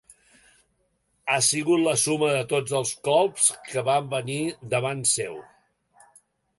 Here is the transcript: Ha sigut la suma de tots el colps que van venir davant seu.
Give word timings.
Ha 1.33 1.35
sigut 1.49 1.83
la 1.89 1.93
suma 2.05 2.31
de 2.37 2.41
tots 2.55 2.75
el 2.81 2.89
colps 3.11 3.53
que 3.71 3.87
van 3.93 4.11
venir 4.19 4.43
davant 4.77 5.09
seu. 5.15 5.41